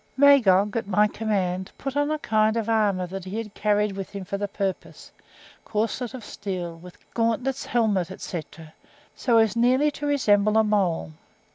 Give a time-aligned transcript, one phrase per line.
[0.17, 4.09] Magog, at my command, put on a kind of armour that he had carried with
[4.09, 5.11] him for the purpose,
[5.63, 8.41] corselet of steel, with gauntlets, helmet, &c.,
[9.15, 11.11] so as nearly to resemble a mole.